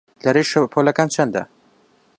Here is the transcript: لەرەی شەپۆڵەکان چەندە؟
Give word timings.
لەرەی 0.23 0.47
شەپۆڵەکان 0.51 1.09
چەندە؟ 1.15 1.43